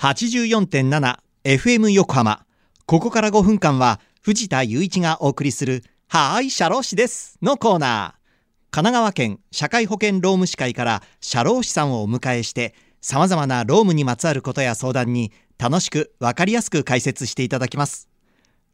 [0.00, 2.46] 84.7FM 横浜。
[2.86, 8.20] ここから5分間は藤田雄一がお送りするはーい、社労士ですのコーナー。
[8.70, 18.08] 神奈川県社会保険労務士会から社労士さんをお迎えして様々な労務にまつわることや相談に楽しくわかりやすく解説していただきます。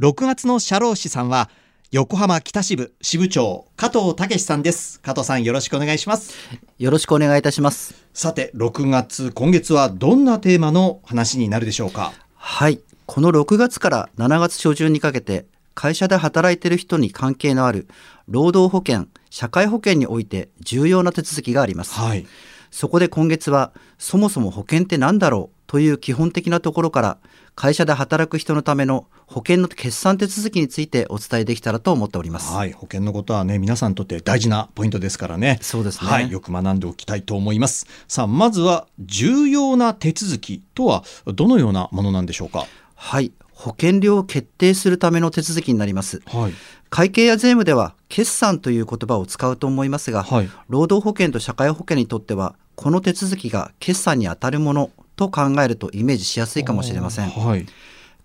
[0.00, 1.50] 6月の社労士さんは
[1.92, 5.00] 横浜北支部支部長加藤武さんです。
[5.00, 6.34] 加藤さんよろしくお願いします。
[6.78, 8.06] よろしくお願いいたします。
[8.14, 12.12] さて6月今月はどんなテーマの話になるでしょうか？
[12.36, 12.78] はい。
[13.06, 17.88] この6月から7月初旬にかけて会社で働いている人に関係のある
[18.28, 22.24] 労働保険社会保険において重要な手続きがあります、はい、
[22.70, 27.18] そこで今月はそもそも保険って何だろうという基本的なところから
[27.54, 32.52] 会社で働く人のための保険の決算手続きについてお伝えできたらと思っております。
[32.52, 35.60] はい、保険のことはね皆さんにとって大事なポイントですからね。
[35.62, 36.10] そうですね。
[36.10, 37.86] はい、よく学んでおきたいと思います。
[38.08, 42.66] さあまずは重要な手続きとはどのようなものなんでしょうか？
[42.96, 46.20] はい、保険料を決定するための手続きになります。
[46.26, 46.52] はい。
[46.88, 57.28] 会計や税務では決算という言葉を使うと思いますが、はい、労働保険と社会保険にとってはこの手続きが決算にあたるものと考えるとイメージしやすいかもしれません。
[57.28, 57.66] はい、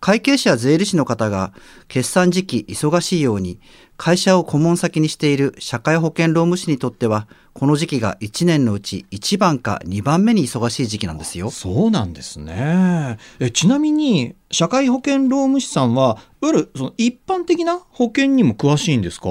[0.00, 1.52] 会計士や税理士の方が
[1.88, 3.58] 決算時期忙しいように
[3.96, 11.50] 会社を顧問先にしている社会保険労務士にとってはこの時期が1年のうち1番か2番目に忙しい時期なんですよ。
[11.50, 13.18] そうなんですね。
[13.40, 19.28] えちなみに社会保険労務士さんはいわゆるその一般的な保険にも詳しいんですか？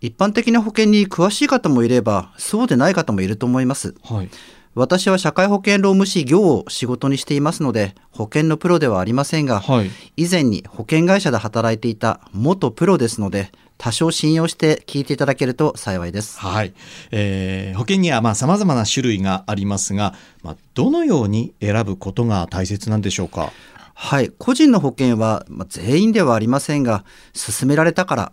[0.00, 3.94] 一般的な保険に詳しい方もいればそうでない方もいると思います。
[4.02, 4.30] はい
[4.74, 16.38] 私は社会保険労務士業を仕事にしていますので保険のプロではありませんが、はい、以前に保険会社で働いていた元プロですので多少信用して聞いていただけると幸いです。
[16.38, 16.74] はい、
[17.10, 23.52] えー、保険にはまあ様々な種類がありますが、まあ、どのように選ぶことが大切なんでしょうか？
[23.94, 27.04] はい、個人の保険は、まあ、全員ではありませんが、
[27.34, 28.32] 勧められたから、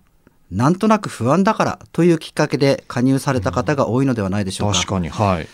[0.50, 4.78] なんとなく不安だからというきっかけで加入された方が多いのではないでしょうか。
[4.78, 5.48] 確かに、はい。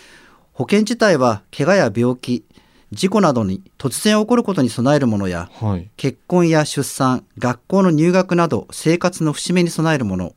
[0.54, 2.46] 保険自体は怪我や病気
[2.92, 10.36] 事故などに突然起こることに備えるものや、はい、結婚や出産学校の入学など生活の節目に備えるもの。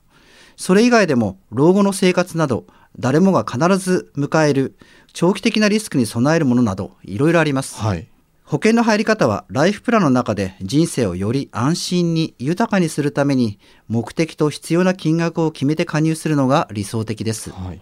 [0.56, 2.64] それ以外でも老後の生活など
[2.98, 4.74] 誰もが必ず迎える
[5.12, 8.08] 長期的なリスクに備えるものなどいろいろあります、はい、
[8.42, 17.80] 保険の入り方はライフプランの中で人生をより安心に豊かにするために目的と必要な金額を決めて加入するのが理想的です、はい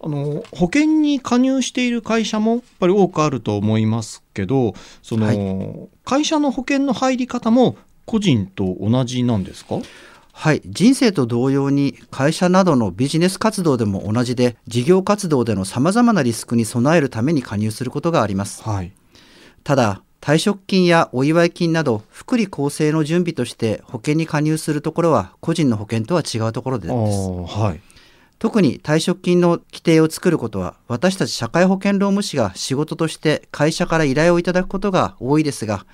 [0.00, 7.76] あの保険に加入している会社もやっぱり多くあると思いますけどその、はい、会社の保険の入り方も
[8.06, 9.80] 個人と同じなんですか？
[10.32, 10.62] はい。
[10.64, 18.92] 人生と同様に会社などのビジネス活動でも同じで事業活動でのさまざまなリスクに備えるために加入することがあります、はい、
[19.64, 27.80] ただ退職金やお祝い金など福利厚生の準備として保険に加入するところは個人の保険とは違うところです、はい
[28.38, 35.86] 特に退職金の規定を作ることは私たち社会保険労務士が仕事として会社から依頼をいただくことが多いですが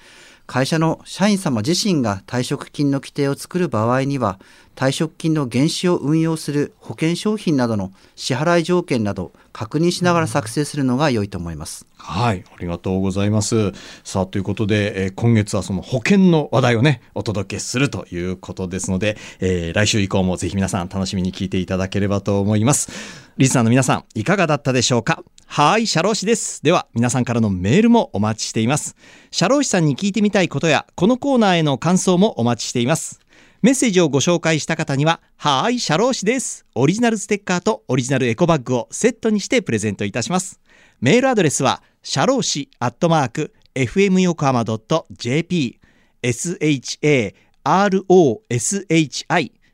[0.47, 4.39] 会社の社員様自身が退職金の規定を作る場合には
[4.77, 11.87] 退職金の原資を運用する保険商品などの支払い条件など確認しながら作成するのが良いと思います。
[11.97, 13.73] はいありがとうございます。
[14.03, 22.91] さあということで、えー、今月はその保険の話題をねお届けするということですので、えー、来週以降もぜひ皆さん楽しみに聞いていただければと思います。
[23.39, 25.23] リスナーの皆さんいかがだったでしょうか？
[25.57, 26.65] はい社労士です。
[26.65, 28.97] では皆さんからのメールもお待ちしています。
[29.31, 33.21] 社労士さんに聞いてみたいことやこのコーナーへの感想もお待ちしています。
[33.63, 36.67] メッセージをご紹介した方には、はーい、社労士です。
[36.75, 40.59] オリジナルステッカーとオリジナルエコバッグをセットにしてプレゼントいたします。
[41.01, 45.79] メールアドレスは、シャローシアットマーク fm 横浜 .jp
[46.21, 46.83] sharoshi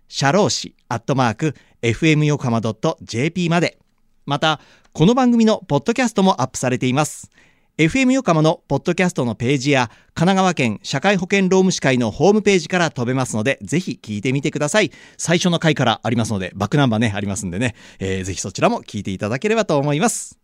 [0.09, 3.79] シャローシアットマーク fm 横浜 .jp まで。
[4.27, 4.61] また
[4.93, 7.31] この番組のポッドキャストもアップされています
[7.79, 20.41] FM 横浜のポッドキャストのページや神奈川県社会保険労務士会のホームページから飛べますのでぜひ聞いてみてください最初の回からありますのでバックナンバーねありますんでね、えー、ぜひそちらも聞いていただければと思います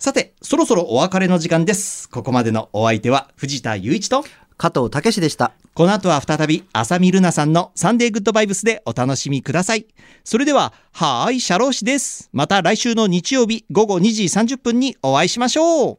[0.00, 2.08] さて、そろそろお別れの時間です。
[2.08, 4.22] ここまでのお相手は藤田雄一と
[4.56, 5.54] 加藤武でした。
[5.78, 9.86] この後は再び浅見ルナさんのサンデーグッドバイブスでお楽しみください。
[10.24, 12.30] それでは、はーい、シャロー氏です。
[12.32, 15.96] また来週の日曜日午後2時30分にお会いしましょう。